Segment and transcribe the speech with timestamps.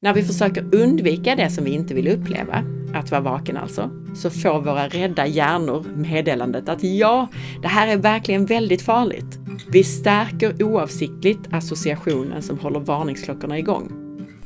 [0.00, 2.64] När vi försöker undvika det som vi inte vill uppleva,
[2.94, 7.28] att vara vaken alltså, så får våra rädda hjärnor meddelandet att ja,
[7.62, 9.38] det här är verkligen väldigt farligt.
[9.72, 13.92] Vi stärker oavsiktligt associationen som håller varningsklockorna igång.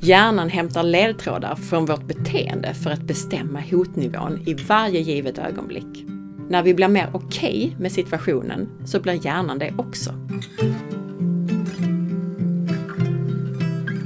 [0.01, 6.07] Hjärnan hämtar ledtrådar från vårt beteende för att bestämma hotnivån i varje givet ögonblick.
[6.49, 10.15] När vi blir mer okej okay med situationen så blir hjärnan det också.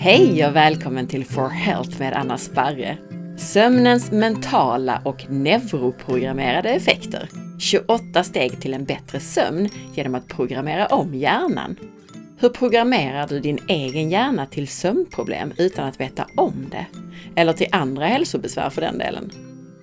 [0.06, 2.98] Hej och välkommen till For Health med Anna Sparre.
[3.38, 7.28] Sömnens mentala och neuroprogrammerade effekter.
[7.58, 11.76] 28 steg till en bättre sömn genom att programmera om hjärnan.
[12.38, 16.86] Hur programmerar du din egen hjärna till sömnproblem utan att veta om det?
[17.40, 19.30] Eller till andra hälsobesvär för den delen.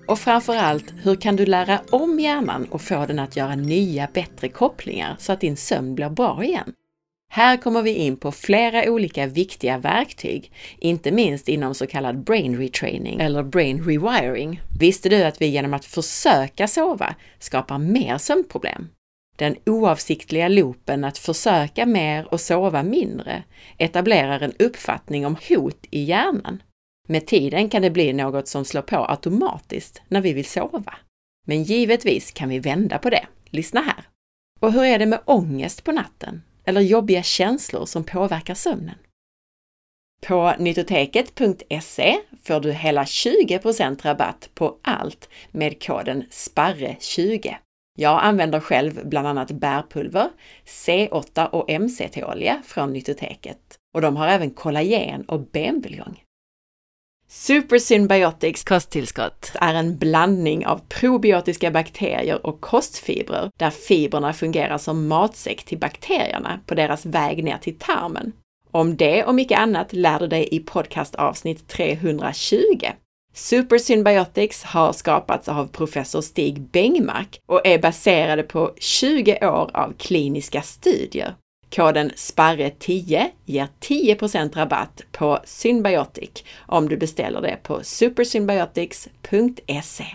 [0.08, 4.48] Och framförallt, hur kan du lära om hjärnan och få den att göra nya, bättre
[4.48, 6.72] kopplingar så att din sömn blir bra igen?
[7.34, 12.58] Här kommer vi in på flera olika viktiga verktyg, inte minst inom så kallad brain
[12.58, 14.60] retraining eller brain rewiring.
[14.80, 18.88] Visste du att vi genom att försöka sova skapar mer sömnproblem?
[19.36, 23.42] Den oavsiktliga loopen att försöka mer och sova mindre
[23.78, 26.62] etablerar en uppfattning om hot i hjärnan.
[27.08, 30.94] Med tiden kan det bli något som slår på automatiskt när vi vill sova.
[31.46, 33.26] Men givetvis kan vi vända på det.
[33.44, 34.04] Lyssna här!
[34.60, 36.42] Och hur är det med ångest på natten?
[36.64, 38.98] Eller jobbiga känslor som påverkar sömnen.
[40.26, 47.54] På nyttoteket.se får du hela 20% rabatt på allt med koden SPARRE20.
[47.98, 50.30] Jag använder själv bland annat bärpulver,
[50.66, 56.23] C8 och MCT-olja från Nyttoteket och de har även kollagen och benbuljong.
[57.36, 65.08] Super Symbiotics kosttillskott är en blandning av probiotiska bakterier och kostfibrer där fibrerna fungerar som
[65.08, 68.32] matsäck till bakterierna på deras väg ner till tarmen.
[68.70, 72.56] Om det och mycket annat lär du dig i podcastavsnitt 320.
[73.32, 79.92] Super Symbiotics har skapats av professor Stig Bengmark och är baserade på 20 år av
[79.98, 81.34] kliniska studier.
[81.74, 90.06] Koden SPARRE10 ger 10% rabatt på Symbiotic om du beställer det på supersymbiotics.se.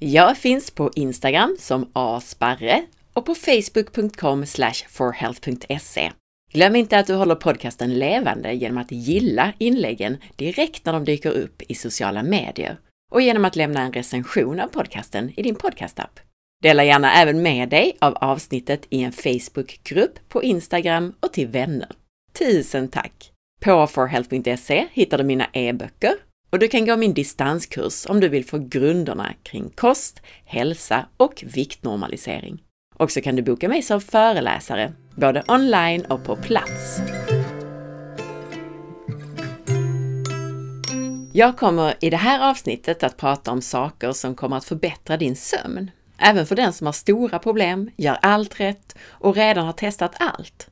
[0.00, 4.44] Jag finns på Instagram som asparre och på facebook.com
[4.88, 6.12] forhealth.se.
[6.52, 11.30] Glöm inte att du håller podcasten levande genom att gilla inläggen direkt när de dyker
[11.30, 12.78] upp i sociala medier
[13.12, 16.20] och genom att lämna en recension av podcasten i din podcastapp.
[16.62, 21.88] Dela gärna även med dig av avsnittet i en Facebookgrupp, på Instagram och till vänner.
[22.38, 23.32] Tusen tack!
[23.60, 26.12] På forhealth.se hittar du mina e-böcker
[26.50, 31.44] och du kan gå min distanskurs om du vill få grunderna kring kost, hälsa och
[31.54, 32.62] viktnormalisering.
[32.94, 37.00] Och så kan du boka mig som föreläsare, både online och på plats.
[41.32, 45.36] Jag kommer i det här avsnittet att prata om saker som kommer att förbättra din
[45.36, 45.90] sömn.
[46.18, 50.70] Även för den som har stora problem, gör allt rätt och redan har testat allt.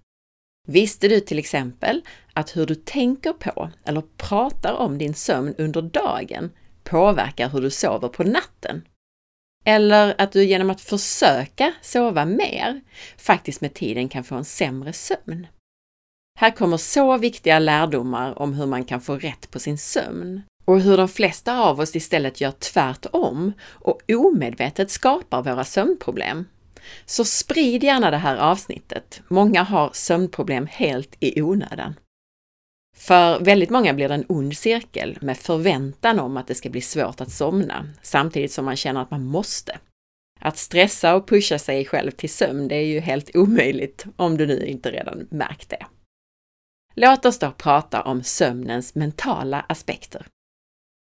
[0.69, 2.03] Visste du till exempel
[2.33, 6.51] att hur du tänker på eller pratar om din sömn under dagen
[6.85, 8.89] påverkar hur du sover på natten?
[9.65, 12.81] Eller att du genom att försöka sova mer
[13.17, 15.47] faktiskt med tiden kan få en sämre sömn.
[16.39, 20.81] Här kommer så viktiga lärdomar om hur man kan få rätt på sin sömn och
[20.81, 26.45] hur de flesta av oss istället gör tvärtom och omedvetet skapar våra sömnproblem.
[27.07, 29.23] Så sprid gärna det här avsnittet.
[29.29, 31.95] Många har sömnproblem helt i onödan.
[32.97, 36.81] För väldigt många blir det en ond cirkel med förväntan om att det ska bli
[36.81, 39.79] svårt att somna, samtidigt som man känner att man måste.
[40.41, 44.47] Att stressa och pusha sig själv till sömn, det är ju helt omöjligt om du
[44.47, 45.87] nu inte redan märkt det.
[46.95, 50.27] Låt oss då prata om sömnens mentala aspekter.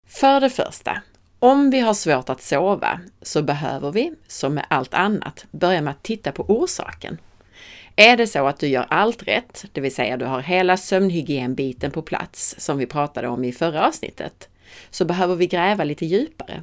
[0.06, 1.02] För det första,
[1.38, 5.90] om vi har svårt att sova så behöver vi, som med allt annat, börja med
[5.90, 7.18] att titta på orsaken.
[7.96, 11.90] Är det så att du gör allt rätt, det vill säga du har hela sömnhygienbiten
[11.90, 14.48] på plats som vi pratade om i förra avsnittet,
[14.90, 16.62] så behöver vi gräva lite djupare.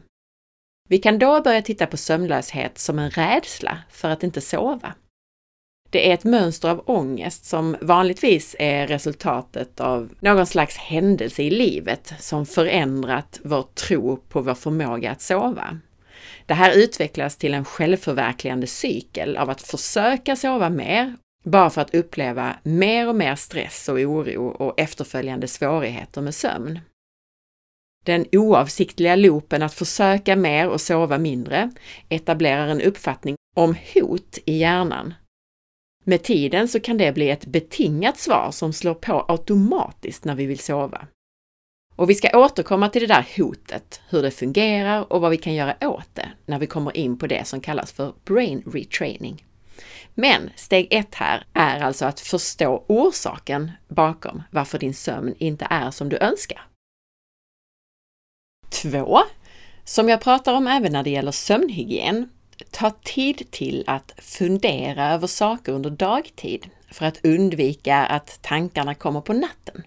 [0.90, 4.94] Vi kan då börja titta på sömnlöshet som en rädsla för att inte sova.
[5.94, 11.50] Det är ett mönster av ångest som vanligtvis är resultatet av någon slags händelse i
[11.50, 15.80] livet som förändrat vår tro på vår förmåga att sova.
[16.46, 21.96] Det här utvecklas till en självförverkligande cykel av att försöka sova mer, bara för att
[21.96, 26.80] uppleva mer och mer stress och oro och efterföljande svårigheter med sömn.
[28.06, 31.72] Den oavsiktliga loopen att försöka mer och sova mindre
[32.10, 35.14] etablerar en uppfattning om hot i hjärnan
[36.04, 40.46] med tiden så kan det bli ett betingat svar som slår på automatiskt när vi
[40.46, 41.08] vill sova.
[41.96, 45.54] Och vi ska återkomma till det där hotet, hur det fungerar och vad vi kan
[45.54, 49.46] göra åt det när vi kommer in på det som kallas för brain retraining.
[50.14, 55.92] Men steg ett här är alltså att förstå orsaken bakom varför din sömn inte är
[55.92, 56.68] som du önskar.
[58.70, 59.20] 2.
[59.84, 62.30] Som jag pratar om även när det gäller sömnhygien,
[62.72, 69.22] ta tid till att fundera över saker under dagtid för att undvika att tankarna kommer
[69.22, 69.84] på natten.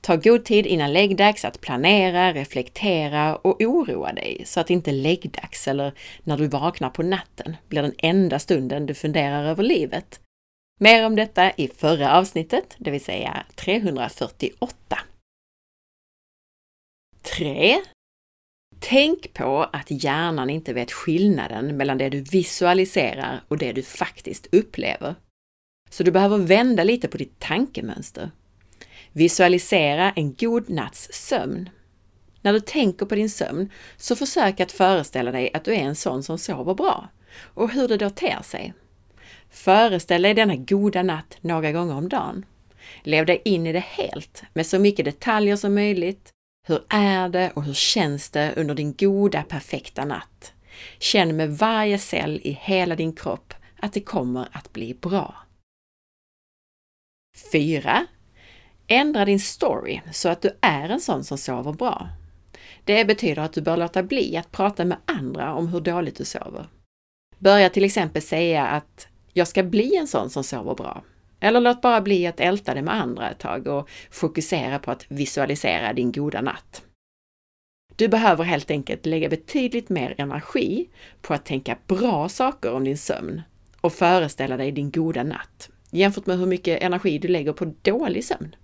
[0.00, 5.68] Ta god tid innan läggdags att planera, reflektera och oroa dig så att inte läggdags
[5.68, 10.20] eller när du vaknar på natten blir den enda stunden du funderar över livet.
[10.80, 14.98] Mer om detta i förra avsnittet, det vill säga 348.
[17.22, 17.76] 3.
[18.86, 24.54] Tänk på att hjärnan inte vet skillnaden mellan det du visualiserar och det du faktiskt
[24.54, 25.14] upplever.
[25.90, 28.30] Så du behöver vända lite på ditt tankemönster.
[29.12, 31.68] Visualisera en god natts sömn.
[32.42, 35.96] När du tänker på din sömn, så försök att föreställa dig att du är en
[35.96, 37.08] sån som sover bra
[37.40, 38.74] och hur det då ter sig.
[39.50, 42.46] Föreställ dig denna goda natt några gånger om dagen.
[43.02, 46.33] Lev dig in i det helt med så mycket detaljer som möjligt.
[46.66, 50.52] Hur är det och hur känns det under din goda, perfekta natt?
[50.98, 55.34] Känn med varje cell i hela din kropp att det kommer att bli bra.
[57.52, 58.06] 4.
[58.86, 62.08] Ändra din story så att du är en sån som sover bra.
[62.84, 66.24] Det betyder att du bör låta bli att prata med andra om hur dåligt du
[66.24, 66.66] sover.
[67.38, 71.04] Börja till exempel säga att jag ska bli en sån som sover bra.
[71.44, 75.06] Eller låt bara bli att älta det med andra ett tag och fokusera på att
[75.08, 76.82] visualisera din goda natt.
[77.96, 80.88] Du behöver helt enkelt lägga betydligt mer energi
[81.20, 83.42] på att tänka bra saker om din sömn
[83.80, 88.24] och föreställa dig din goda natt jämfört med hur mycket energi du lägger på dålig
[88.24, 88.56] sömn.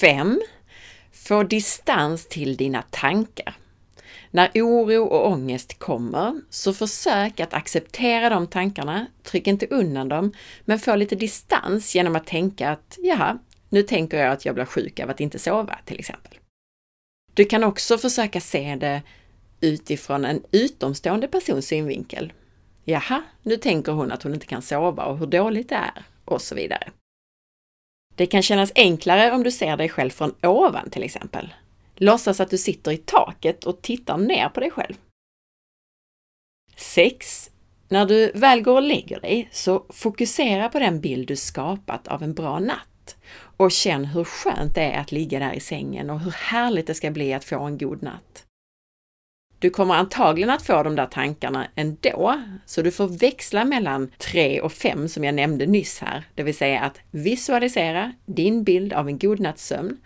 [0.00, 0.40] 5.
[1.12, 3.54] Få distans till dina tankar.
[4.30, 10.32] När oro och ångest kommer, så försök att acceptera de tankarna, tryck inte undan dem,
[10.64, 13.38] men få lite distans genom att tänka att jaha,
[13.68, 16.32] nu tänker jag att jag blir sjuk av att inte sova till exempel.
[17.34, 19.02] Du kan också försöka se det
[19.60, 22.32] utifrån en utomstående persons synvinkel.
[22.84, 26.42] Jaha, nu tänker hon att hon inte kan sova och hur dåligt det är och
[26.42, 26.90] så vidare.
[28.14, 31.54] Det kan kännas enklare om du ser dig själv från ovan till exempel.
[31.96, 34.94] Låtsas att du sitter i taket och tittar ner på dig själv.
[36.76, 37.50] 6.
[37.88, 42.22] När du väl går och lägger dig, så fokusera på den bild du skapat av
[42.22, 43.16] en bra natt
[43.56, 46.94] och känn hur skönt det är att ligga där i sängen och hur härligt det
[46.94, 48.46] ska bli att få en god natt.
[49.58, 54.60] Du kommer antagligen att få de där tankarna ändå, så du får växla mellan 3
[54.60, 59.08] och 5 som jag nämnde nyss här, det vill säga att visualisera din bild av
[59.08, 59.96] en god natts sömn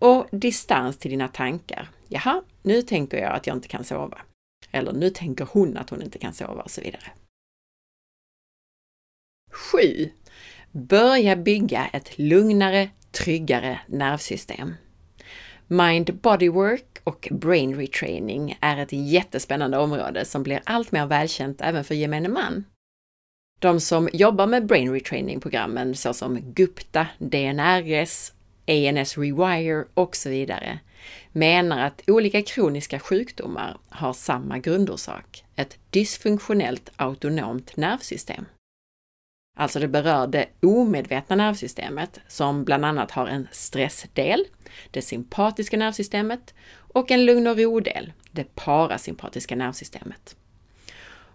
[0.00, 1.88] och distans till dina tankar.
[2.08, 4.18] Jaha, nu tänker jag att jag inte kan sova.
[4.70, 7.12] Eller nu tänker hon att hon inte kan sova och så vidare.
[9.50, 10.10] 7.
[10.72, 14.74] Börja bygga ett lugnare, tryggare nervsystem.
[15.66, 21.60] Mind Body Work och Brain Retraining är ett jättespännande område som blir allt mer välkänt
[21.60, 22.64] även för gemene man.
[23.58, 28.32] De som jobbar med Brain Retraining-programmen såsom Gupta, DNRS,
[28.66, 30.78] ANS Rewire och så vidare
[31.32, 38.44] menar att olika kroniska sjukdomar har samma grundorsak, ett dysfunktionellt autonomt nervsystem.
[39.56, 44.44] Alltså det berör det omedvetna nervsystemet som bland annat har en stressdel,
[44.90, 50.36] det sympatiska nervsystemet och en lugn och ro-del, det parasympatiska nervsystemet.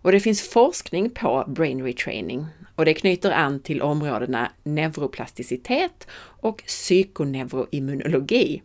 [0.06, 2.46] Och det finns forskning på brain retraining
[2.76, 8.62] och det knyter an till områdena neuroplasticitet och psykoneuroimmunologi.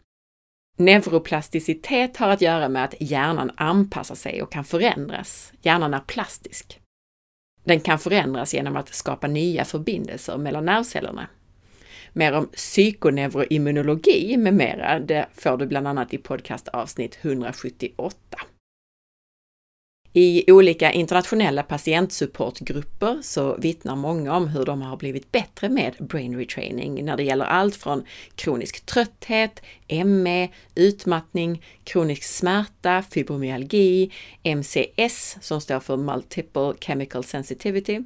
[0.77, 5.53] Neuroplasticitet har att göra med att hjärnan anpassar sig och kan förändras.
[5.63, 6.81] Hjärnan är plastisk.
[7.65, 11.29] Den kan förändras genom att skapa nya förbindelser mellan nervcellerna.
[12.13, 18.17] Mer om psykoneuroimmunologi med mera, det får du bland annat i podcastavsnitt 178.
[20.13, 26.37] I olika internationella patientsupportgrupper så vittnar många om hur de har blivit bättre med brain
[26.37, 29.63] retraining när det gäller allt från kronisk trötthet,
[30.05, 34.11] ME, utmattning, kronisk smärta, fibromyalgi,
[34.43, 38.01] MCS som står för Multiple Chemical Sensitivity,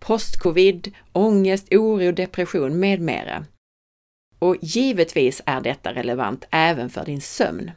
[0.00, 3.44] postcovid, ångest, oro, depression med mera.
[4.38, 7.70] Och givetvis är detta relevant även för din sömn.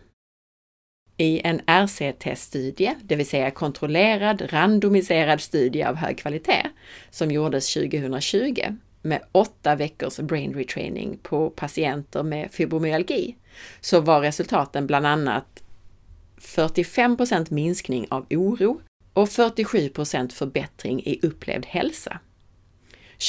[1.21, 6.69] I en RCT-studie, det vill säga kontrollerad randomiserad studie av hög kvalitet,
[7.09, 8.61] som gjordes 2020,
[9.01, 13.35] med åtta veckors brain retraining på patienter med fibromyalgi
[13.81, 15.63] så var resultaten bland annat
[16.39, 18.81] 45% minskning av oro
[19.13, 22.19] och 47% förbättring i upplevd hälsa.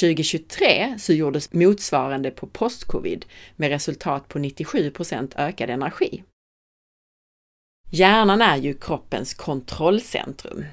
[0.01, 3.25] 2023 så gjordes motsvarande på postcovid
[3.57, 6.23] med resultat på 97% ökad energi.
[7.95, 10.65] Hjärnan är ju kroppens kontrollcentrum.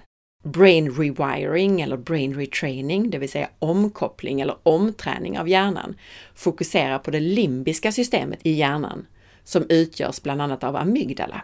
[0.43, 5.95] Brain rewiring eller brain retraining, det vill säga omkoppling eller omträning av hjärnan,
[6.35, 9.07] fokuserar på det limbiska systemet i hjärnan
[9.43, 11.41] som utgörs bland annat av amygdala.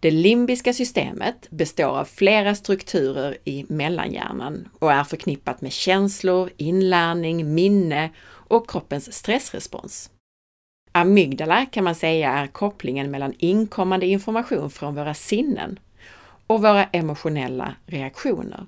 [0.00, 7.54] Det limbiska systemet består av flera strukturer i mellanhjärnan och är förknippat med känslor, inlärning,
[7.54, 10.11] minne och kroppens stressrespons.
[10.92, 15.78] Amygdala kan man säga är kopplingen mellan inkommande information från våra sinnen
[16.46, 18.66] och våra emotionella reaktioner.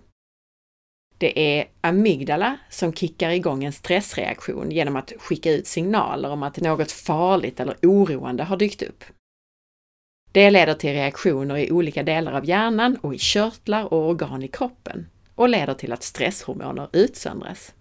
[1.19, 6.61] Det är amygdala som kickar igång en stressreaktion genom att skicka ut signaler om att
[6.61, 9.04] något farligt eller oroande har dykt upp.
[10.33, 14.49] Det leder till reaktioner i olika delar av hjärnan och i körtlar och organ i
[14.49, 17.75] kroppen och leder till att stresshormoner utsöndras.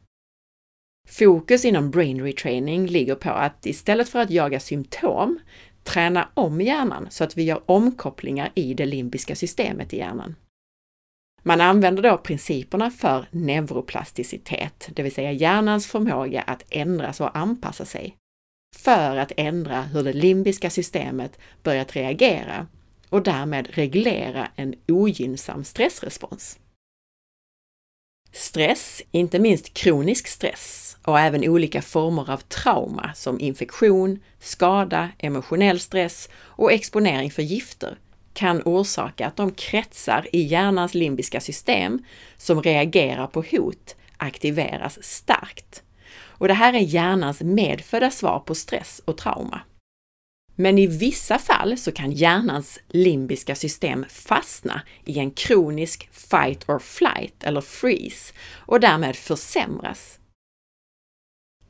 [1.10, 5.40] Fokus inom brain retraining ligger på att istället för att jaga symptom
[5.84, 10.36] träna om hjärnan så att vi gör omkopplingar i det limbiska systemet i hjärnan.
[11.46, 17.86] Man använder då principerna för neuroplasticitet, det vill säga hjärnans förmåga att ändras och anpassa
[17.86, 18.18] sig,
[18.76, 22.68] för att ändra hur det limbiska systemet börjat reagera
[23.10, 26.60] och därmed reglera en ogynnsam stressrespons.
[28.34, 35.80] Stress, inte minst kronisk stress och även olika former av trauma som infektion, skada, emotionell
[35.80, 37.98] stress och exponering för gifter
[38.34, 42.06] kan orsaka att de kretsar i hjärnans limbiska system
[42.38, 45.84] som reagerar på hot aktiveras starkt.
[46.16, 49.62] Och det här är hjärnans medfödda svar på stress och trauma.
[50.56, 56.80] Men i vissa fall så kan hjärnans limbiska system fastna i en kronisk fight or
[56.80, 60.20] flight eller freeze och därmed försämras.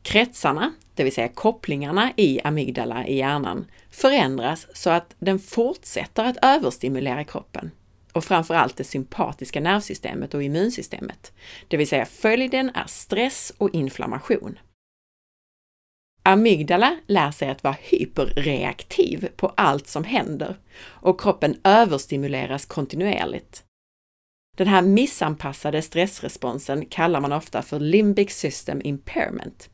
[0.01, 6.37] Kretsarna, det vill säga kopplingarna i amygdala i hjärnan, förändras så att den fortsätter att
[6.41, 7.71] överstimulera kroppen
[8.13, 11.33] och framförallt det sympatiska nervsystemet och immunsystemet.
[11.67, 14.59] Det vill säga följden är stress och inflammation.
[16.25, 23.63] Amygdala lär sig att vara hyperreaktiv på allt som händer och kroppen överstimuleras kontinuerligt.
[24.57, 29.69] Den här missanpassade stressresponsen kallar man ofta för limbic system impairment.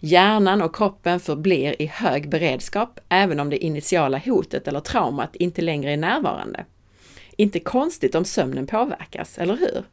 [0.00, 5.62] Hjärnan och kroppen förblir i hög beredskap även om det initiala hotet eller traumat inte
[5.62, 6.64] längre är närvarande.
[7.36, 9.84] Inte konstigt om sömnen påverkas, eller hur?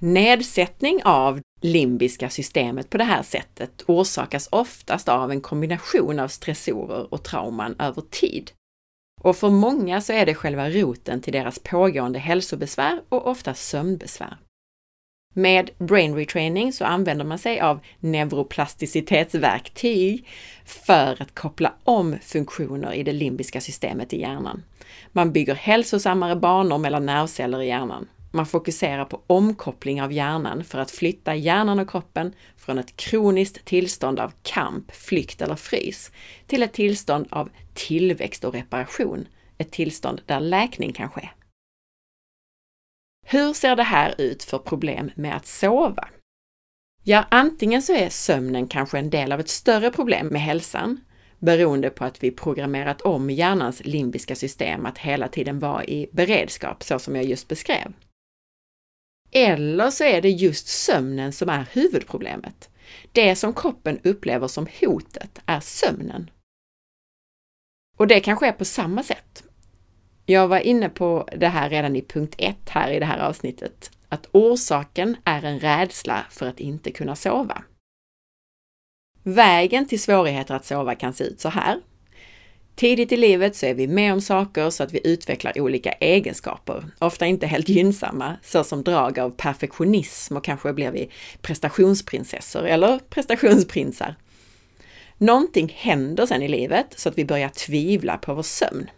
[0.00, 7.14] Nedsättning av limbiska systemet på det här sättet orsakas oftast av en kombination av stressorer
[7.14, 8.50] och trauman över tid.
[9.20, 14.36] Och för många så är det själva roten till deras pågående hälsobesvär och ofta sömnbesvär.
[15.34, 20.28] Med brain retraining så använder man sig av neuroplasticitetsverktyg
[20.64, 24.62] för att koppla om funktioner i det limbiska systemet i hjärnan.
[25.12, 28.08] Man bygger hälsosammare banor mellan nervceller i hjärnan.
[28.30, 33.64] Man fokuserar på omkoppling av hjärnan för att flytta hjärnan och kroppen från ett kroniskt
[33.64, 36.12] tillstånd av kamp, flykt eller frys
[36.46, 41.28] till ett tillstånd av tillväxt och reparation, ett tillstånd där läkning kan ske.
[43.26, 46.08] Hur ser det här ut för problem med att sova?
[47.04, 51.00] Ja, antingen så är sömnen kanske en del av ett större problem med hälsan,
[51.38, 56.82] beroende på att vi programmerat om hjärnans limbiska system att hela tiden vara i beredskap,
[56.82, 57.92] så som jag just beskrev.
[59.30, 62.70] Eller så är det just sömnen som är huvudproblemet.
[63.12, 66.30] Det som kroppen upplever som hotet är sömnen.
[67.96, 69.44] Och det kan ske på samma sätt.
[70.26, 73.90] Jag var inne på det här redan i punkt 1 här i det här avsnittet,
[74.08, 77.64] att orsaken är en rädsla för att inte kunna sova.
[79.22, 81.80] Vägen till svårigheter att sova kan se ut så här.
[82.78, 86.84] Tidigt i livet så är vi med om saker så att vi utvecklar olika egenskaper,
[86.98, 94.14] ofta inte helt gynnsamma, såsom drag av perfektionism och kanske blir vi prestationsprinsessor eller prestationsprinsar.
[95.16, 98.90] Någonting händer sen i livet så att vi börjar tvivla på vår sömn.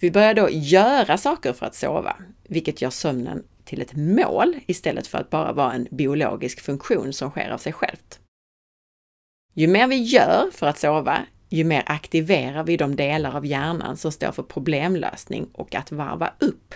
[0.00, 2.16] Vi börjar då göra saker för att sova,
[2.48, 7.30] vilket gör sömnen till ett mål istället för att bara vara en biologisk funktion som
[7.30, 8.20] sker av sig självt.
[9.54, 13.96] Ju mer vi gör för att sova, ju mer aktiverar vi de delar av hjärnan
[13.96, 16.74] som står för problemlösning och att varva upp,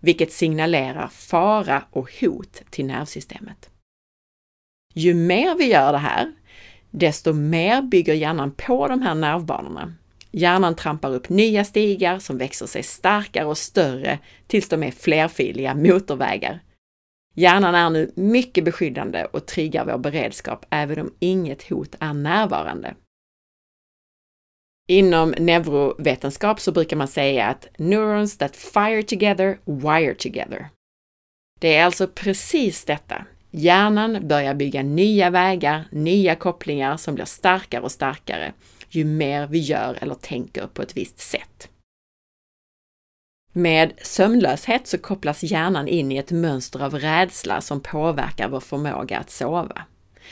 [0.00, 3.70] vilket signalerar fara och hot till nervsystemet.
[4.94, 6.32] Ju mer vi gör det här,
[6.90, 9.94] desto mer bygger hjärnan på de här nervbanorna.
[10.30, 15.74] Hjärnan trampar upp nya stigar som växer sig starkare och större tills de är flerfiliga
[15.74, 16.60] motorvägar.
[17.34, 22.94] Hjärnan är nu mycket beskyddande och triggar vår beredskap även om inget hot är närvarande.
[24.92, 30.68] Inom neurovetenskap så brukar man säga att neurons that fire together wire together.
[31.60, 33.24] Det är alltså precis detta.
[33.50, 38.52] Hjärnan börjar bygga nya vägar, nya kopplingar som blir starkare och starkare
[38.88, 41.68] ju mer vi gör eller tänker på ett visst sätt.
[43.52, 49.18] Med sömnlöshet så kopplas hjärnan in i ett mönster av rädsla som påverkar vår förmåga
[49.18, 49.82] att sova.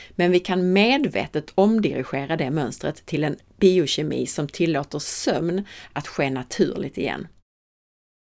[0.09, 6.29] Men vi kan medvetet omdirigera det mönstret till en biokemi som tillåter sömn att ske
[6.29, 7.27] naturligt igen.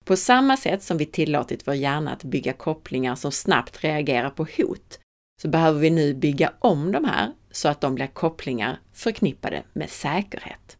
[0.04, 4.46] På samma sätt som vi tillåtit vår hjärna att bygga kopplingar som snabbt reagerar på
[4.56, 5.00] hot,
[5.42, 9.90] så behöver vi nu bygga om de här så att de blir kopplingar förknippade med
[9.90, 10.76] säkerhet.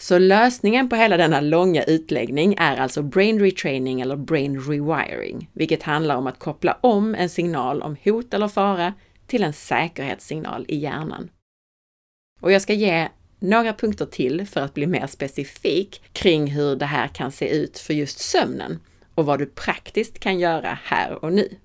[0.00, 5.82] Så lösningen på hela denna långa utläggning är alltså brain retraining eller brain rewiring, vilket
[5.82, 8.94] handlar om att koppla om en signal om hot eller fara
[9.28, 11.30] till en säkerhetssignal i hjärnan.
[12.40, 13.08] Och jag ska ge
[13.38, 17.78] några punkter till för att bli mer specifik kring hur det här kan se ut
[17.78, 18.80] för just sömnen
[19.14, 21.56] och vad du praktiskt kan göra här och nu.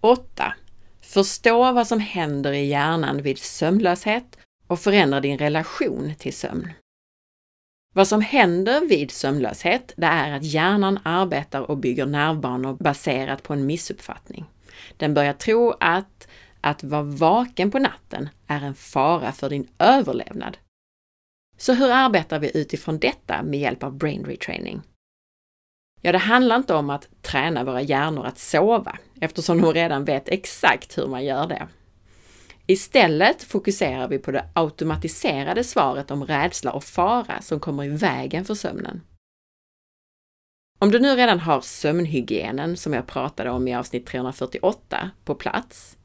[0.00, 0.54] 8.
[1.00, 6.68] Förstå vad som händer i hjärnan vid sömnlöshet och förändra din relation till sömn.
[7.94, 13.52] Vad som händer vid sömnlöshet, det är att hjärnan arbetar och bygger nervbanor baserat på
[13.52, 14.44] en missuppfattning.
[14.96, 16.28] Den börjar tro att
[16.62, 20.56] att vara vaken på natten är en fara för din överlevnad.
[21.56, 24.82] Så hur arbetar vi utifrån detta med hjälp av brain retraining?
[26.00, 30.28] Ja, det handlar inte om att träna våra hjärnor att sova, eftersom de redan vet
[30.28, 31.68] exakt hur man gör det.
[32.66, 38.44] Istället fokuserar vi på det automatiserade svaret om rädsla och fara som kommer i vägen
[38.44, 39.00] för sömnen.
[40.82, 45.96] Om du nu redan har sömnhygienen, som jag pratade om i avsnitt 348, på plats,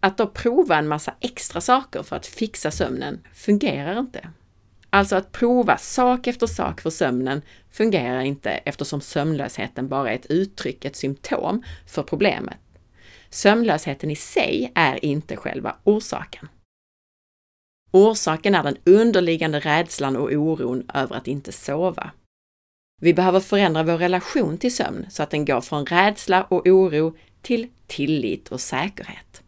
[0.00, 4.28] att då prova en massa extra saker för att fixa sömnen fungerar inte.
[4.90, 10.30] Alltså att prova sak efter sak för sömnen fungerar inte eftersom sömnlösheten bara är ett
[10.30, 12.58] uttryck, ett symptom för problemet.
[13.30, 16.48] Sömnlösheten i sig är inte själva orsaken.
[17.90, 22.10] Orsaken är den underliggande rädslan och oron över att inte sova.
[23.02, 27.16] Vi behöver förändra vår relation till sömn så att den går från rädsla och oro
[27.42, 29.42] till tillit och säkerhet.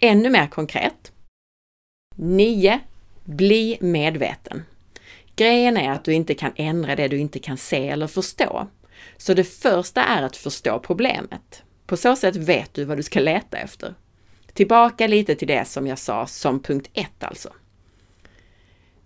[0.00, 1.12] Ännu mer konkret.
[2.16, 2.80] 9.
[3.24, 4.62] Bli medveten.
[5.36, 8.68] Grejen är att du inte kan ändra det du inte kan se eller förstå.
[9.16, 11.62] Så det första är att förstå problemet.
[11.86, 13.94] På så sätt vet du vad du ska leta efter.
[14.52, 17.52] Tillbaka lite till det som jag sa som punkt 1 alltså.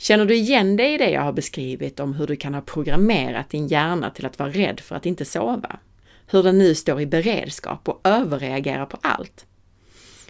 [0.03, 3.51] Känner du igen dig i det jag har beskrivit om hur du kan ha programmerat
[3.51, 5.79] din hjärna till att vara rädd för att inte sova?
[6.27, 9.47] Hur den nu står i beredskap och överreagerar på allt?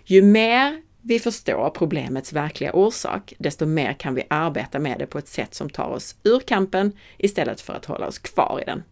[0.05, 5.19] Ju mer vi förstår problemets verkliga orsak, desto mer kan vi arbeta med det på
[5.19, 8.83] ett sätt som tar oss ur kampen istället för att hålla oss kvar i den.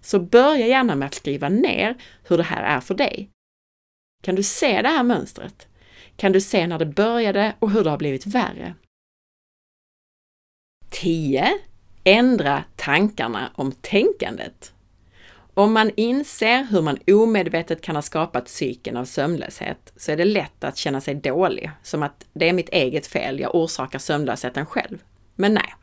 [0.00, 1.94] Så börja gärna med att skriva ner
[2.28, 3.30] hur det här är för dig.
[4.22, 5.66] Kan du se det här mönstret?
[6.16, 8.74] Kan du se när det började och hur det har blivit värre?
[10.90, 11.58] 10.
[12.04, 14.72] Ändra tankarna om tänkandet.
[15.54, 20.24] Om man inser hur man omedvetet kan ha skapat cykeln av sömnlöshet så är det
[20.24, 24.66] lätt att känna sig dålig, som att det är mitt eget fel, jag orsakar sömnlösheten
[24.66, 24.98] själv.
[25.34, 25.74] Men nej,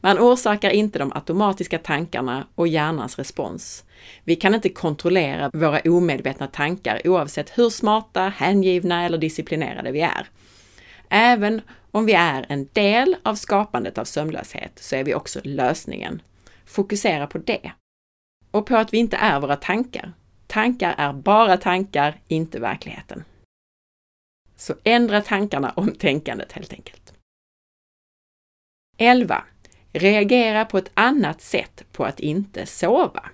[0.00, 3.84] man orsakar inte de automatiska tankarna och hjärnans respons.
[4.24, 10.26] Vi kan inte kontrollera våra omedvetna tankar oavsett hur smarta, hängivna eller disciplinerade vi är.
[11.08, 16.22] Även om vi är en del av skapandet av sömnlöshet så är vi också lösningen.
[16.64, 17.72] Fokusera på det
[18.50, 20.12] och på att vi inte är våra tankar.
[20.46, 23.24] Tankar är bara tankar, inte verkligheten.
[24.56, 27.14] Så ändra tankarna om tänkandet helt enkelt.
[28.98, 29.44] 11.
[29.92, 33.30] Reagera på ett annat sätt på att inte sova.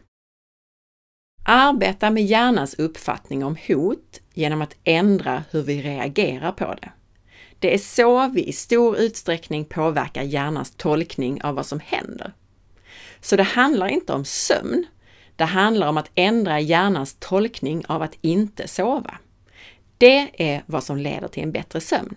[1.45, 6.93] Arbeta med hjärnans uppfattning om hot genom att ändra hur vi reagerar på det.
[7.63, 12.33] Det är så vi i stor utsträckning påverkar hjärnans tolkning av vad som händer.
[13.21, 14.87] Så det handlar inte om sömn,
[15.37, 19.19] det handlar om att ändra hjärnans tolkning av att inte sova.
[19.99, 22.15] Det är vad som leder till en bättre sömn.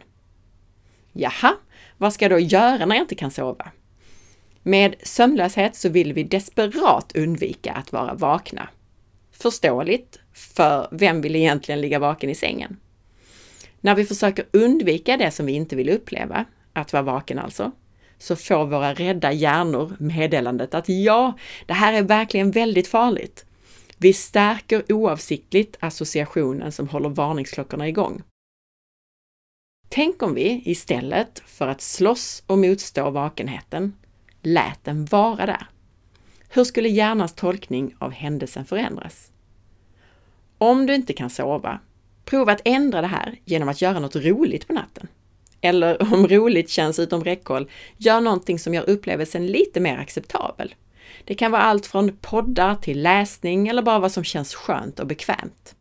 [1.13, 1.55] Jaha,
[1.97, 3.71] vad ska jag då göra när jag inte kan sova?
[4.63, 8.69] Med sömnlöshet så vill vi desperat undvika att vara vakna.
[9.31, 12.77] Förståeligt, För vem vill egentligen ligga vaken i sängen?
[13.85, 17.71] När vi försöker undvika det som vi inte vill uppleva, att vara vaken alltså,
[18.17, 21.33] så får våra rädda hjärnor meddelandet att ja,
[21.65, 23.45] det här är verkligen väldigt farligt.
[23.97, 28.23] Vi stärker oavsiktligt associationen som håller varningsklockorna igång.
[29.89, 33.93] Tänk om vi istället för att slåss och motstå vakenheten
[34.41, 35.67] lät den vara där.
[36.49, 39.31] Hur skulle hjärnans tolkning av händelsen förändras?
[40.57, 41.79] Om du inte kan sova,
[42.25, 45.07] prova att ändra det här genom att göra något roligt på natten.
[45.61, 50.75] Eller om roligt känns utom räckhåll, gör någonting som gör upplevelsen lite mer acceptabel.
[51.23, 55.07] Det kan vara allt från poddar till läsning eller bara vad som känns skönt och
[55.07, 55.75] bekvämt.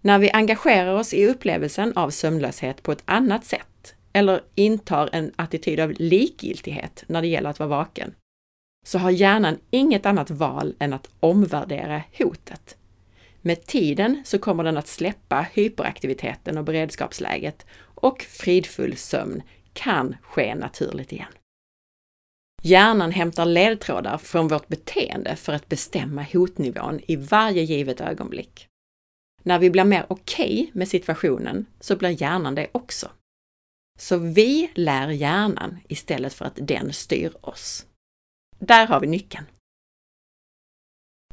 [0.00, 5.32] När vi engagerar oss i upplevelsen av sömnlöshet på ett annat sätt eller intar en
[5.36, 8.14] attityd av likgiltighet när det gäller att vara vaken,
[8.86, 12.76] så har hjärnan inget annat val än att omvärdera hotet.
[13.42, 20.54] Med tiden så kommer den att släppa hyperaktiviteten och beredskapsläget och fridfull sömn kan ske
[20.54, 21.32] naturligt igen.
[22.62, 28.68] Hjärnan hämtar ledtrådar från vårt beteende för att bestämma hotnivån i varje givet ögonblick.
[29.42, 33.10] När vi blir mer okej okay med situationen så blir hjärnan det också.
[33.98, 37.86] Så vi lär hjärnan istället för att den styr oss.
[38.58, 39.46] Där har vi nyckeln.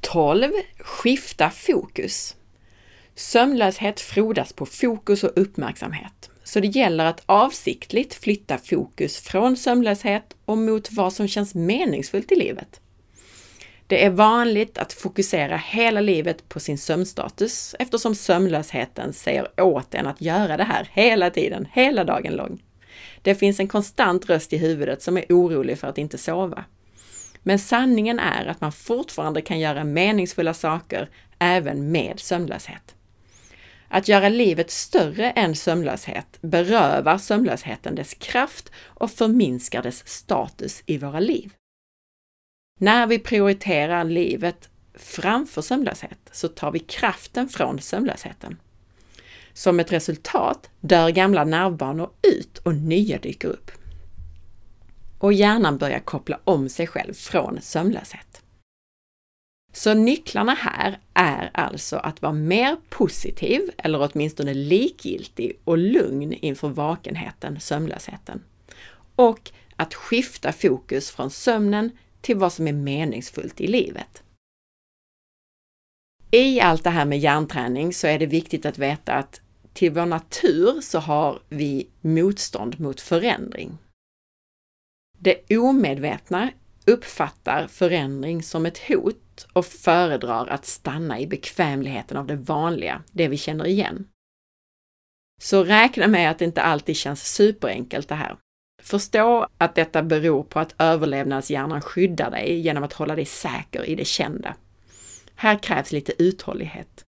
[0.02, 0.52] 12.
[0.80, 2.36] Skifta fokus.
[3.16, 10.36] Sömnlöshet frodas på fokus och uppmärksamhet, så det gäller att avsiktligt flytta fokus från sömnlöshet
[10.46, 12.82] och mot vad som känns meningsfullt i livet.
[13.88, 20.08] Det är vanligt att fokusera hela livet på sin sömnstatus eftersom sömnlösheten säger åt en
[20.08, 22.64] att göra det här hela tiden, hela dagen lång.
[23.22, 26.64] Det finns en konstant röst i huvudet som är orolig för att inte sova.
[27.44, 32.96] Men sanningen är att man fortfarande kan göra meningsfulla saker även med sömnlöshet.
[33.88, 40.98] Att göra livet större än sömnlöshet berövar sömnlösheten dess kraft och förminskar dess status i
[40.98, 41.54] våra liv.
[42.80, 48.58] När vi prioriterar livet framför sömnlöshet så tar vi kraften från sömnlösheten.
[49.54, 53.72] Som ett resultat dör gamla nervbanor ut och nya dyker upp.
[55.20, 58.42] Och hjärnan börjar koppla om sig själv från sömnlöshet.
[59.74, 66.70] Så nycklarna här är alltså att vara mer positiv eller åtminstone likgiltig och lugn inför
[66.70, 68.44] vakenheten, sömnlösheten.
[69.16, 74.24] Och att skifta fokus från sömnen till vad som är meningsfullt i livet.
[76.32, 79.42] I allt det här med hjärnträning så är det viktigt att veta att
[79.74, 83.78] till vår natur så har vi motstånd mot förändring.
[85.20, 86.52] Det omedvetna
[86.86, 93.28] uppfattar förändring som ett hot och föredrar att stanna i bekvämligheten av det vanliga, det
[93.28, 94.08] vi känner igen.
[95.42, 98.38] Så räkna med att det inte alltid känns superenkelt det här.
[98.82, 103.96] Förstå att detta beror på att överlevnadshjärnan skyddar dig genom att hålla dig säker i
[103.96, 104.56] det kända.
[105.36, 107.04] Här krävs lite uthållighet.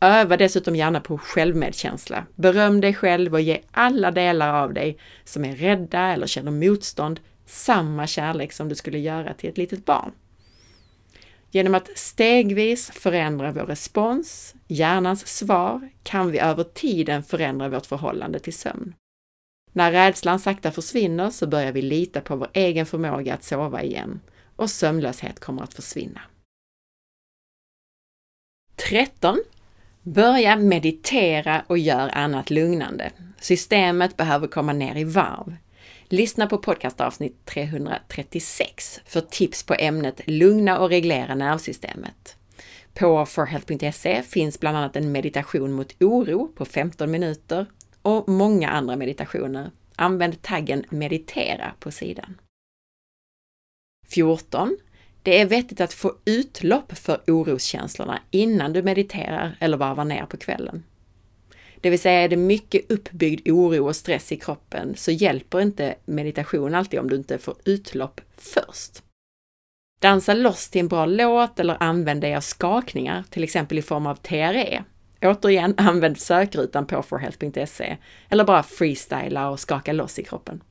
[0.00, 2.26] Öva dessutom gärna på självmedkänsla.
[2.34, 7.20] Beröm dig själv och ge alla delar av dig som är rädda eller känner motstånd
[7.46, 10.12] samma kärlek som du skulle göra till ett litet barn.
[11.50, 18.38] Genom att stegvis förändra vår respons, hjärnans svar, kan vi över tiden förändra vårt förhållande
[18.38, 18.94] till sömn.
[19.72, 24.20] När rädslan sakta försvinner så börjar vi lita på vår egen förmåga att sova igen
[24.56, 26.20] och sömnlöshet kommer att försvinna.
[28.76, 29.38] 13.
[30.02, 33.10] Börja meditera och gör annat lugnande.
[33.40, 35.56] Systemet behöver komma ner i varv.
[36.04, 42.36] Lyssna på podcastavsnitt 336 för tips på ämnet Lugna och reglera nervsystemet.
[42.94, 47.66] På forhealth.se finns bland annat en meditation mot oro på 15 minuter
[48.02, 49.70] och många andra meditationer.
[49.96, 52.40] Använd taggen meditera på sidan.
[54.08, 54.76] 14.
[55.22, 60.36] Det är vettigt att få utlopp för oroskänslorna innan du mediterar eller varvar ner på
[60.36, 60.82] kvällen.
[61.80, 65.94] Det vill säga, är det mycket uppbyggd oro och stress i kroppen så hjälper inte
[66.04, 69.02] meditation alltid om du inte får utlopp först.
[70.00, 74.06] Dansa loss till en bra låt eller använd dig av skakningar, till exempel i form
[74.06, 74.84] av TRE.
[75.22, 77.96] Återigen, använd sökrutan på forhealth.se
[78.28, 80.62] eller bara freestyla och skaka loss i kroppen.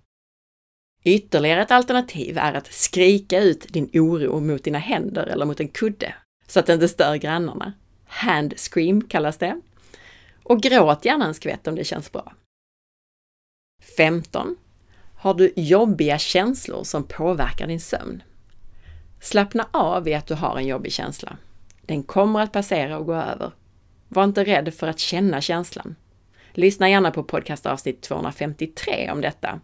[1.03, 5.67] Ytterligare ett alternativ är att skrika ut din oro mot dina händer eller mot en
[5.67, 6.13] kudde
[6.47, 7.73] så att det inte stör grannarna.
[8.05, 9.61] Hand scream kallas det.
[10.43, 12.33] Och gråt gärna en skvätt om det känns bra.
[13.97, 14.55] 15.
[15.15, 18.23] Har du jobbiga känslor som påverkar din sömn?
[19.21, 21.37] Slappna av i att du har en jobbig känsla.
[21.81, 23.51] Den kommer att passera och gå över.
[24.07, 25.95] Var inte rädd för att känna känslan.
[26.53, 29.59] Lyssna gärna på podcastavsnitt 253 om detta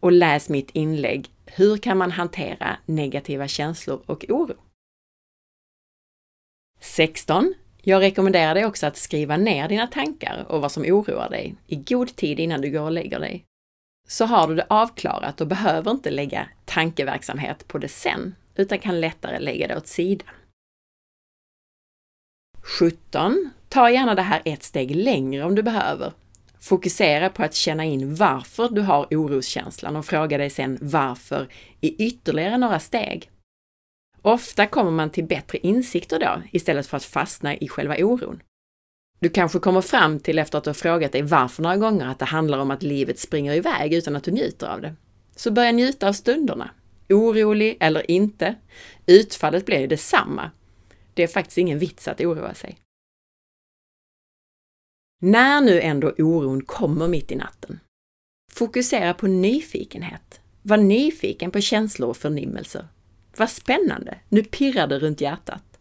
[0.00, 4.54] och läs mitt inlägg Hur kan man hantera negativa känslor och oro?
[6.80, 7.54] 16.
[7.82, 11.76] Jag rekommenderar dig också att skriva ner dina tankar och vad som oroar dig i
[11.76, 13.44] god tid innan du går och lägger dig.
[14.08, 19.00] Så har du det avklarat och behöver inte lägga tankeverksamhet på det sen, utan kan
[19.00, 20.28] lättare lägga det åt sidan.
[22.62, 23.50] 17.
[23.68, 26.12] Ta gärna det här ett steg längre om du behöver.
[26.60, 31.48] Fokusera på att känna in varför du har oroskänslan och fråga dig sen varför
[31.80, 33.30] i ytterligare några steg.
[34.22, 38.42] Ofta kommer man till bättre insikter då, istället för att fastna i själva oron.
[39.20, 42.18] Du kanske kommer fram till efter att du har frågat dig varför några gånger att
[42.18, 44.94] det handlar om att livet springer iväg utan att du njuter av det.
[45.36, 46.70] Så börja njuta av stunderna.
[47.08, 48.54] Orolig eller inte,
[49.06, 50.50] utfallet blir ju detsamma.
[51.14, 52.78] Det är faktiskt ingen vits att oroa sig.
[55.20, 57.80] När nu ändå oron kommer mitt i natten,
[58.52, 60.40] fokusera på nyfikenhet.
[60.62, 62.88] Var nyfiken på känslor och förnimmelser.
[63.36, 64.18] Vad spännande!
[64.28, 65.78] Nu pirrar det runt hjärtat.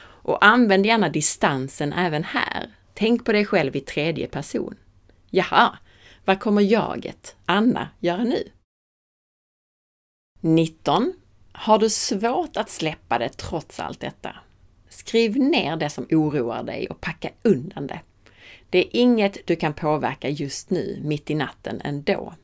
[0.00, 2.74] Och använd gärna distansen även här.
[2.94, 4.74] Tänk på dig själv i tredje person.
[5.30, 5.78] Jaha,
[6.24, 8.48] vad kommer jaget, Anna, göra nu?
[10.40, 11.12] 19.
[11.52, 14.36] Har du svårt att släppa det trots allt detta?
[14.88, 18.00] Skriv ner det som oroar dig och packa undan det.
[18.70, 22.34] Det är inget du kan påverka just nu, mitt i natten ändå.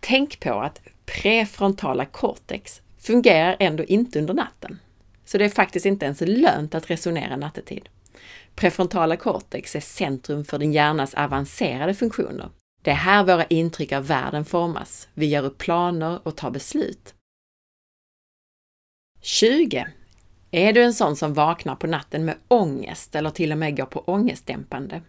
[0.00, 4.78] Tänk på att prefrontala cortex fungerar ändå inte under natten.
[5.24, 7.88] Så det är faktiskt inte ens lönt att resonera nattetid.
[8.54, 12.50] Prefrontala cortex är centrum för din hjärnas avancerade funktioner.
[12.82, 15.08] Det är här våra intryck av världen formas.
[15.14, 17.14] Vi gör upp planer och tar beslut.
[19.20, 19.86] 20.
[20.50, 23.86] Är du en sån som vaknar på natten med ångest eller till och med går
[23.86, 25.02] på ångestdämpande?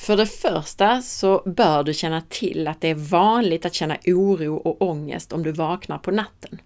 [0.00, 4.56] För det första så bör du känna till att det är vanligt att känna oro
[4.56, 6.60] och ångest om du vaknar på natten.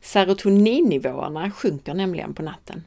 [0.00, 2.84] Serotoninnivåerna sjunker nämligen på natten.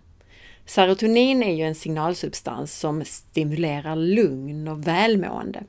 [0.65, 5.63] Serotonin är ju en signalsubstans som stimulerar lugn och välmående.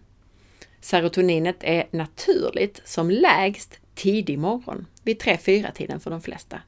[0.81, 6.61] Serotoninet är naturligt som lägst tidig morgon, vid 3-4 tiden för de flesta.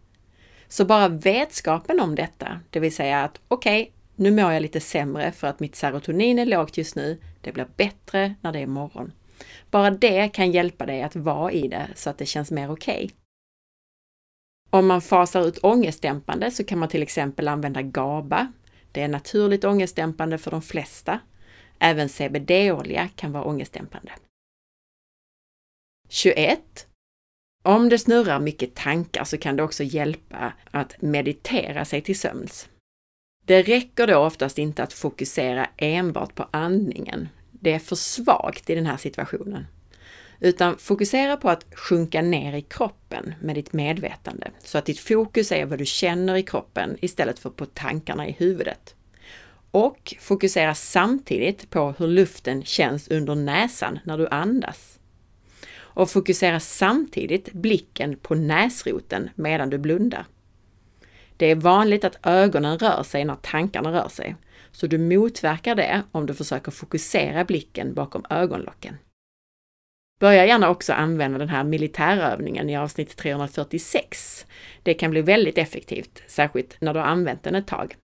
[0.69, 4.81] Så bara vetskapen om detta, det vill säga att okej, okay, nu mår jag lite
[4.81, 8.66] sämre för att mitt serotonin är lågt just nu, det blir bättre när det är
[8.66, 9.12] morgon.
[9.70, 13.04] Bara det kan hjälpa dig att vara i det så att det känns mer okej.
[13.04, 13.11] Okay.
[14.70, 18.52] Om man fasar ut ångestdämpande så kan man till exempel använda GABA.
[18.92, 21.20] Det är naturligt ångestdämpande för de flesta.
[21.78, 24.12] Även CBD-olja kan vara ångestdämpande.
[26.09, 26.87] 21.
[27.62, 32.68] Om det snurrar mycket tankar så kan det också hjälpa att meditera sig till sömns.
[33.44, 37.28] Det räcker då oftast inte att fokusera enbart på andningen.
[37.50, 39.66] Det är för svagt i den här situationen.
[40.40, 45.52] Utan fokusera på att sjunka ner i kroppen med ditt medvetande så att ditt fokus
[45.52, 48.94] är vad du känner i kroppen istället för på tankarna i huvudet.
[49.70, 54.98] Och fokusera samtidigt på hur luften känns under näsan när du andas.
[55.76, 60.26] Och fokusera samtidigt blicken på näsroten medan du blundar.
[61.37, 64.37] Det är vanligt att ögonen rör sig när tankarna rör sig,
[64.73, 68.97] så du motverkar det om du försöker fokusera blicken bakom ögonlocken.
[70.20, 74.47] Börja gärna också använda den här militärövningen i avsnitt 346.
[74.83, 77.97] Det kan bli väldigt effektivt, särskilt när du har använt den ett tag.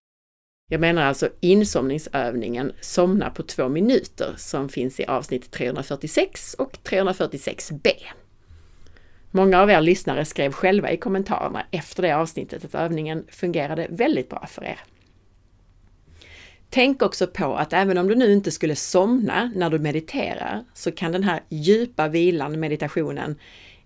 [0.69, 7.89] Jag menar alltså insomningsövningen Somna på två minuter som finns i avsnitt 346 och 346b.
[9.31, 14.29] Många av er lyssnare skrev själva i kommentarerna efter det avsnittet att övningen fungerade väldigt
[14.29, 14.79] bra för er.
[16.69, 20.91] Tänk också på att även om du nu inte skulle somna när du mediterar så
[20.91, 23.39] kan den här djupa vilan, meditationen,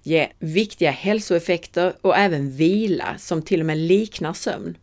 [0.04, 4.78] ge viktiga hälsoeffekter och även vila som till och med liknar sömn.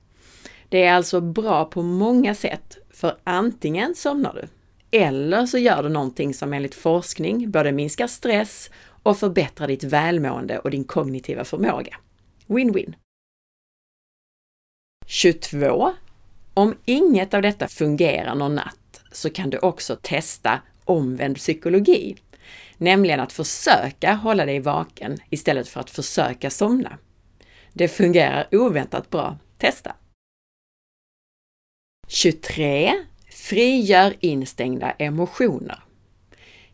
[0.69, 4.49] Det är alltså bra på många sätt, för antingen somnar du
[4.95, 8.71] eller så gör du någonting som enligt forskning både minskar stress
[9.03, 11.97] och förbättrar ditt välmående och din kognitiva förmåga.
[12.47, 12.95] Win-win!
[15.07, 15.93] 22.
[16.55, 22.17] Om inget av detta fungerar någon natt så kan du också testa omvänd psykologi,
[22.79, 26.99] nämligen att försöka hålla dig vaken istället för att försöka somna.
[27.73, 29.39] Det fungerar oväntat bra.
[29.59, 29.97] Testa!
[32.09, 32.93] 23.
[33.31, 35.83] Frigör instängda emotioner.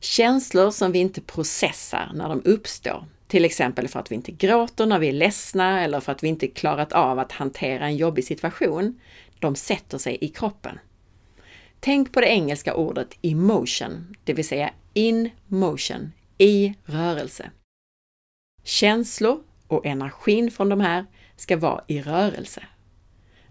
[0.00, 4.86] Känslor som vi inte processar när de uppstår, till exempel för att vi inte gråter
[4.86, 8.24] när vi är ledsna eller för att vi inte klarat av att hantera en jobbig
[8.24, 9.00] situation,
[9.38, 10.78] de sätter sig i kroppen.
[11.80, 17.50] Tänk på det engelska ordet emotion, det vill säga in motion, i rörelse.
[18.64, 21.06] Känslor och energin från de här
[21.36, 22.62] ska vara i rörelse.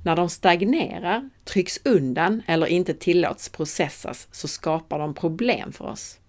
[0.03, 6.19] När de stagnerar, trycks undan eller inte tillåts processas så skapar de problem för oss.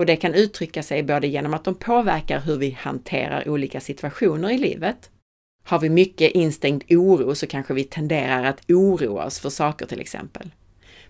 [0.00, 4.50] Och det kan uttrycka sig både genom att de påverkar hur vi hanterar olika situationer
[4.50, 5.10] i livet.
[5.64, 10.00] Har vi mycket instängd oro så kanske vi tenderar att oroa oss för saker till
[10.00, 10.50] exempel.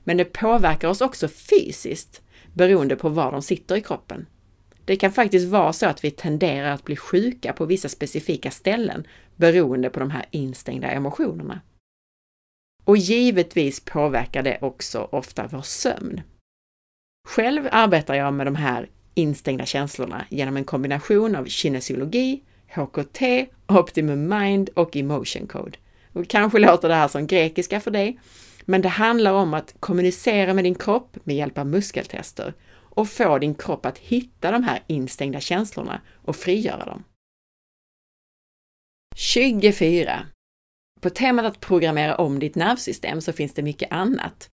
[0.05, 2.23] Men det påverkar oss också fysiskt
[2.55, 4.27] beroende på var de sitter i kroppen.
[4.85, 9.07] Det kan faktiskt vara så att vi tenderar att bli sjuka på vissa specifika ställen
[9.37, 11.61] beroende på de här instängda emotionerna.
[12.85, 16.21] Och givetvis påverkar det också ofta vår sömn.
[17.29, 23.23] Själv arbetar jag med de här instängda känslorna genom en kombination av kinesiologi, HKT,
[23.67, 25.79] Optimum Mind och Emotion Code.
[26.13, 28.21] Och kanske låter det här som grekiska för dig,
[28.65, 33.39] men det handlar om att kommunicera med din kropp med hjälp av muskeltester och få
[33.39, 37.05] din kropp att hitta de här instängda känslorna och frigöra dem.
[39.17, 40.27] 24.
[41.01, 44.51] På temat att programmera om ditt nervsystem så finns det mycket annat.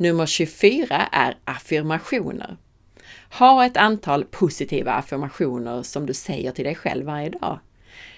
[0.00, 2.56] Nummer 24 är affirmationer.
[3.30, 7.58] Ha ett antal positiva affirmationer som du säger till dig själv varje dag.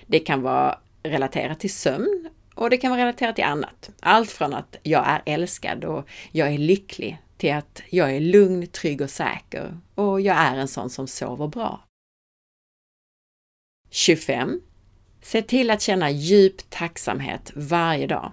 [0.07, 3.91] Det kan vara relaterat till sömn och det kan vara relaterat till annat.
[4.01, 8.67] Allt från att jag är älskad och jag är lycklig till att jag är lugn,
[8.67, 11.85] trygg och säker och jag är en sån som sover bra.
[13.91, 14.61] 25.
[15.23, 18.33] Se till att känna djup tacksamhet varje dag.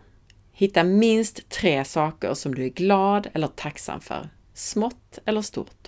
[0.60, 5.88] Hitta minst tre saker som du är glad eller tacksam för, smått eller stort.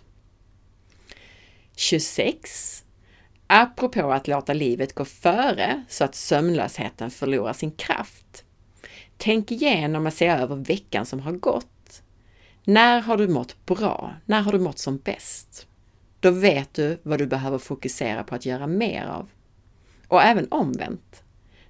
[1.75, 2.83] 26.
[3.47, 8.43] Apropå att låta livet gå före så att sömnlösheten förlorar sin kraft.
[9.17, 12.01] Tänk igenom och se över veckan som har gått.
[12.63, 14.13] När har du mått bra?
[14.25, 15.67] När har du mått som bäst?
[16.19, 19.29] Då vet du vad du behöver fokusera på att göra mer av.
[20.07, 21.23] Och även omvänt.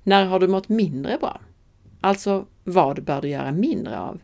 [0.04, 1.42] När har du mått mindre bra?
[2.02, 4.20] Alltså, vad bör du göra mindre av?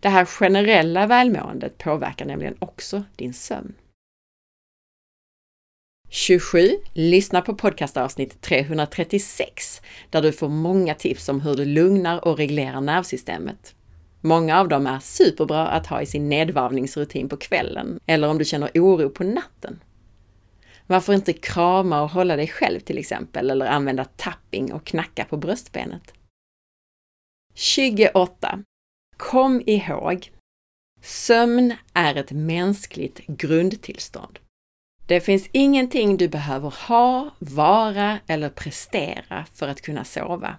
[0.00, 3.74] Det här generella välmåendet påverkar nämligen också din sömn.
[6.08, 6.68] 27.
[6.92, 12.80] Lyssna på podcastavsnitt 336 där du får många tips om hur du lugnar och reglerar
[12.80, 13.74] nervsystemet.
[14.20, 18.44] Många av dem är superbra att ha i sin nedvarvningsrutin på kvällen eller om du
[18.44, 19.80] känner oro på natten.
[20.86, 25.36] Varför inte krama och hålla dig själv till exempel eller använda tapping och knacka på
[25.36, 26.12] bröstbenet?
[27.58, 28.62] 28.
[29.16, 30.30] Kom ihåg!
[31.02, 34.38] Sömn är ett mänskligt grundtillstånd.
[35.06, 40.56] Det finns ingenting du behöver ha, vara eller prestera för att kunna sova.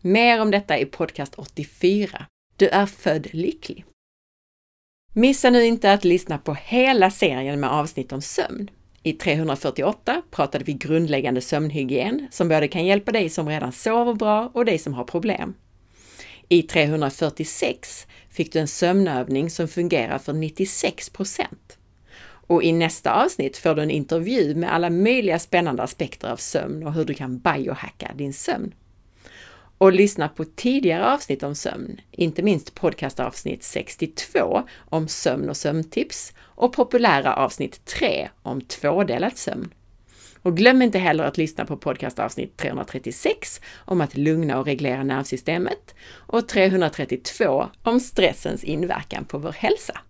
[0.00, 2.26] Mer om detta i podcast 84.
[2.56, 3.84] Du är född lycklig.
[5.12, 8.70] Missa nu inte att lyssna på hela serien med avsnitt om sömn.
[9.02, 14.50] I 348 pratade vi grundläggande sömnhygien som både kan hjälpa dig som redan sover bra
[14.54, 15.54] och dig som har problem.
[16.48, 21.78] I 346 fick du en sömnövning som fungerar för 96 procent.
[22.46, 26.86] och i nästa avsnitt får du en intervju med alla möjliga spännande aspekter av sömn
[26.86, 28.74] och hur du kan biohacka din sömn.
[29.78, 36.32] Och lyssna på tidigare avsnitt om sömn, inte minst podcastavsnitt 62 om sömn och sömntips
[36.40, 39.70] och populära avsnitt 3 om tvådelad sömn.
[40.44, 45.94] Och glöm inte heller att lyssna på podcastavsnitt 336 om att lugna och reglera nervsystemet
[46.10, 50.00] och 332 om stressens inverkan på vår hälsa.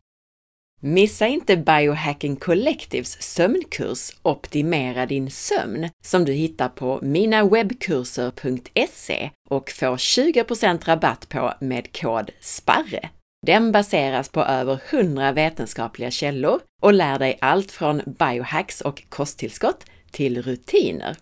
[0.81, 9.97] Missa inte Biohacking Collectives sömnkurs Optimera din sömn som du hittar på minawebkurser.se och får
[9.97, 13.09] 20% rabatt på med kod SPARRE.
[13.47, 19.85] Den baseras på över 100 vetenskapliga källor och lär dig allt från biohacks och kosttillskott
[20.14, 21.16] till rutiner.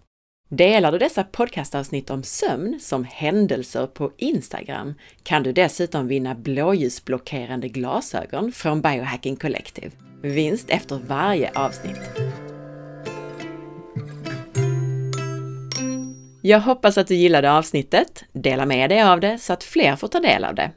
[0.49, 7.69] Delar du dessa podcastavsnitt om sömn som händelser på Instagram kan du dessutom vinna blåljusblockerande
[7.69, 9.91] glasögon från Biohacking Collective.
[10.23, 12.01] Vinst efter varje avsnitt.
[16.43, 18.25] Jag hoppas att du gillade avsnittet.
[18.33, 20.71] Dela med dig av det så att fler får ta del av det.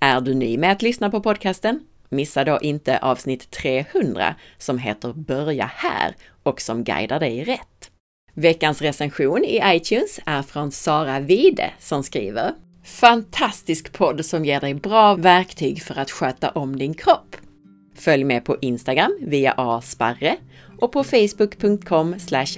[0.00, 1.80] Är du ny med att lyssna på podcasten?
[2.08, 6.14] Missa då inte avsnitt 300 som heter Börja här
[6.44, 7.90] och som guidar dig rätt.
[8.34, 12.52] Veckans recension i iTunes är från Sara Vide som skriver
[12.84, 17.36] Fantastisk podd som ger dig bra verktyg för att sköta om din kropp.
[17.96, 20.36] Följ med på Instagram via asparre
[20.80, 22.14] och på facebook.com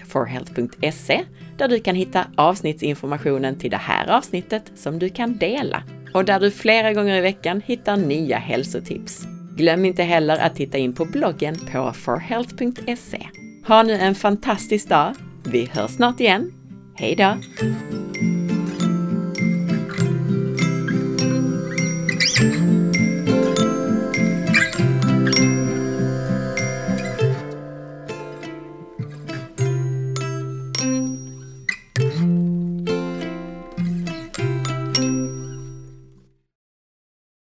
[0.09, 1.25] forhealth.se
[1.59, 5.83] där du kan hitta avsnittsinformationen till det här avsnittet som du kan dela
[6.15, 9.27] och där du flera gånger i veckan hittar nya hälsotips.
[9.57, 13.46] Glöm inte heller att titta in på bloggen på forhealth.se.
[13.67, 15.15] Ha nu en fantastisk dag.
[15.45, 16.53] Vi hörs snart igen.
[16.95, 17.37] Hej då!